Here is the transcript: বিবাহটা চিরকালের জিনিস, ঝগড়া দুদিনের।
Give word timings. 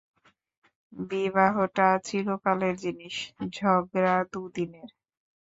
বিবাহটা 0.93 1.87
চিরকালের 2.05 2.75
জিনিস, 2.83 3.15
ঝগড়া 3.51 4.15
দুদিনের। 4.31 4.89